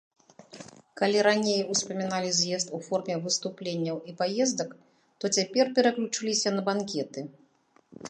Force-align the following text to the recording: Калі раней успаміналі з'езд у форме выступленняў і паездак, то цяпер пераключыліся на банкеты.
Калі 1.01 1.19
раней 1.27 1.59
успаміналі 1.73 2.29
з'езд 2.39 2.73
у 2.79 2.81
форме 2.87 3.15
выступленняў 3.27 3.97
і 4.13 4.19
паездак, 4.25 4.69
то 5.23 5.35
цяпер 5.39 5.65
пераключыліся 5.77 6.49
на 6.59 6.69
банкеты. 6.73 7.21